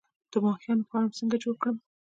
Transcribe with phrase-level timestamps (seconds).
[0.31, 1.77] د ماهیانو فارم څنګه جوړ کړم؟